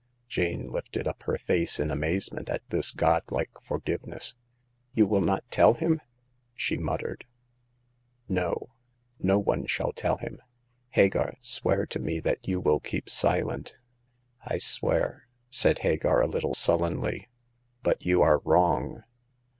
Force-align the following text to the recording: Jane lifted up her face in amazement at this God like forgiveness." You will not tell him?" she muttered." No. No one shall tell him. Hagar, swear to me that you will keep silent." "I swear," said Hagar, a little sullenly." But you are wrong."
Jane 0.27 0.71
lifted 0.71 1.07
up 1.07 1.21
her 1.27 1.37
face 1.37 1.79
in 1.79 1.91
amazement 1.91 2.49
at 2.49 2.67
this 2.71 2.89
God 2.91 3.21
like 3.29 3.51
forgiveness." 3.61 4.35
You 4.95 5.05
will 5.05 5.21
not 5.21 5.43
tell 5.51 5.75
him?" 5.75 6.01
she 6.55 6.75
muttered." 6.75 7.25
No. 8.27 8.71
No 9.19 9.37
one 9.37 9.67
shall 9.67 9.91
tell 9.93 10.17
him. 10.17 10.41
Hagar, 10.89 11.35
swear 11.39 11.85
to 11.85 11.99
me 11.99 12.19
that 12.19 12.47
you 12.47 12.59
will 12.59 12.79
keep 12.79 13.11
silent." 13.11 13.77
"I 14.43 14.57
swear," 14.57 15.27
said 15.51 15.77
Hagar, 15.85 16.19
a 16.19 16.27
little 16.27 16.55
sullenly." 16.55 17.29
But 17.83 18.03
you 18.03 18.23
are 18.23 18.39
wrong." 18.43 19.03